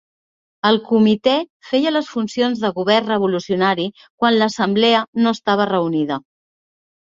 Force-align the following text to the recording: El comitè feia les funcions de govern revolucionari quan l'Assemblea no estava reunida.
El 0.69 0.77
comitè 0.87 1.35
feia 1.73 1.91
les 1.93 2.09
funcions 2.15 2.65
de 2.65 2.73
govern 2.79 3.13
revolucionari 3.13 3.87
quan 4.01 4.41
l'Assemblea 4.41 5.07
no 5.23 5.39
estava 5.41 5.73
reunida. 5.77 6.23